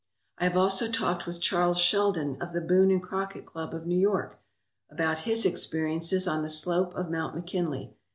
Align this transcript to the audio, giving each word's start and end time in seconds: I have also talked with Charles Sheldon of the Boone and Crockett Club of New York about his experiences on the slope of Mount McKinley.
I 0.39 0.45
have 0.45 0.57
also 0.57 0.89
talked 0.89 1.27
with 1.27 1.39
Charles 1.43 1.77
Sheldon 1.77 2.41
of 2.41 2.53
the 2.53 2.59
Boone 2.61 2.89
and 2.89 3.03
Crockett 3.03 3.45
Club 3.45 3.71
of 3.75 3.85
New 3.85 3.99
York 3.99 4.39
about 4.89 5.25
his 5.29 5.45
experiences 5.45 6.27
on 6.27 6.41
the 6.41 6.49
slope 6.49 6.95
of 6.95 7.11
Mount 7.11 7.35
McKinley. 7.35 7.93